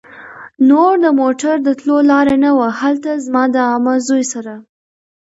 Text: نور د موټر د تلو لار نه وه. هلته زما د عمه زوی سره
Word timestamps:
نور 0.69 0.93
د 1.03 1.05
موټر 1.19 1.55
د 1.63 1.69
تلو 1.79 1.97
لار 2.09 2.27
نه 2.43 2.51
وه. 2.57 2.69
هلته 2.81 3.11
زما 3.25 3.43
د 3.55 3.55
عمه 3.71 3.95
زوی 4.07 4.23
سره 4.33 4.53